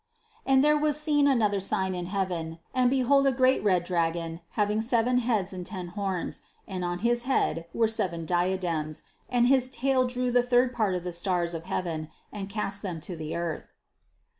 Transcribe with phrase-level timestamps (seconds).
[0.45, 0.53] 103.
[0.55, 4.81] "And there was seen another sign in heaven; and behold a great red dragon having
[4.81, 10.07] seven heads and ten horns; and on his head were seven diadems, and his tail
[10.07, 13.67] drew the third part of the stars of heaven, and cast them to the earth."